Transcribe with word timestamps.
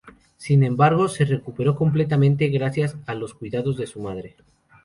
Sin 0.35 0.63
embargo, 0.63 1.07
se 1.09 1.25
recuperó 1.25 1.75
completamente 1.75 2.47
gracias 2.47 2.97
a 3.05 3.13
los 3.13 3.35
cuidados 3.35 3.77
de 3.77 3.85
su 3.85 3.99
madre. 4.01 4.35